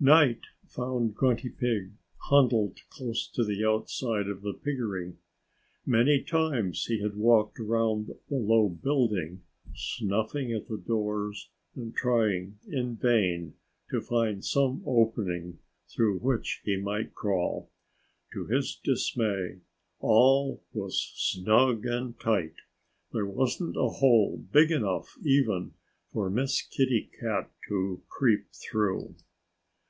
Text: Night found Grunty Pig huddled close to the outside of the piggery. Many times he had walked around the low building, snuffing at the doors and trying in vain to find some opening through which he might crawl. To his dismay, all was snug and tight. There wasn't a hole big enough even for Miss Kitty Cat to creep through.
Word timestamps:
Night 0.00 0.40
found 0.66 1.14
Grunty 1.14 1.48
Pig 1.48 1.92
huddled 2.18 2.76
close 2.90 3.26
to 3.28 3.42
the 3.42 3.64
outside 3.64 4.28
of 4.28 4.42
the 4.42 4.52
piggery. 4.52 5.14
Many 5.86 6.22
times 6.22 6.84
he 6.84 7.00
had 7.00 7.16
walked 7.16 7.58
around 7.58 8.08
the 8.28 8.36
low 8.36 8.68
building, 8.68 9.44
snuffing 9.74 10.52
at 10.52 10.68
the 10.68 10.76
doors 10.76 11.48
and 11.74 11.96
trying 11.96 12.58
in 12.68 12.96
vain 12.96 13.54
to 13.88 14.02
find 14.02 14.44
some 14.44 14.82
opening 14.84 15.58
through 15.88 16.18
which 16.18 16.60
he 16.66 16.76
might 16.76 17.14
crawl. 17.14 17.70
To 18.34 18.44
his 18.44 18.76
dismay, 18.76 19.60
all 20.00 20.62
was 20.74 21.14
snug 21.16 21.86
and 21.86 22.20
tight. 22.20 22.56
There 23.14 23.24
wasn't 23.26 23.74
a 23.78 23.88
hole 23.88 24.36
big 24.52 24.70
enough 24.70 25.16
even 25.24 25.72
for 26.12 26.28
Miss 26.28 26.60
Kitty 26.60 27.10
Cat 27.22 27.50
to 27.68 28.02
creep 28.10 28.48
through. 28.52 29.14